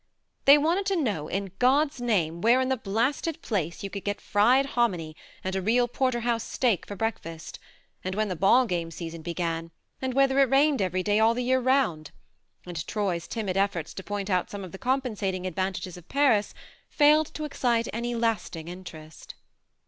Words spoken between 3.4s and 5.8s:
place you could get fried hominy and a